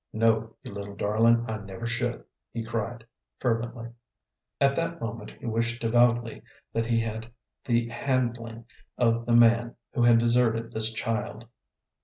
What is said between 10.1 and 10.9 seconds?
deserted